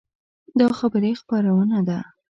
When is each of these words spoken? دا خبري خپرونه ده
دا 0.59 0.67
خبري 0.79 1.11
خپرونه 1.21 1.79
ده 1.87 1.99